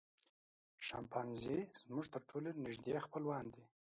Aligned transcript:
شامپانزي 0.87 1.59
زموږ 1.81 2.05
تر 2.13 2.21
ټولو 2.29 2.49
نږدې 2.63 2.95
خپلوان 3.05 3.45
دي. 3.53 3.63